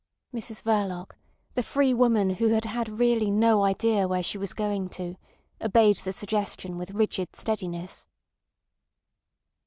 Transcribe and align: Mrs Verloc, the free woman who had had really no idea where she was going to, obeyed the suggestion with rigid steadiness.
Mrs 0.33 0.63
Verloc, 0.63 1.11
the 1.53 1.61
free 1.61 1.93
woman 1.93 2.31
who 2.31 2.47
had 2.47 2.65
had 2.65 2.89
really 2.97 3.29
no 3.29 3.63
idea 3.63 4.07
where 4.07 4.23
she 4.23 4.39
was 4.39 4.51
going 4.51 4.89
to, 4.89 5.15
obeyed 5.61 5.97
the 5.97 6.11
suggestion 6.11 6.75
with 6.79 6.89
rigid 6.89 7.35
steadiness. 7.35 8.07